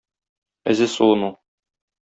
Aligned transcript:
Эзе 0.73 0.87
суыну. 0.95 1.31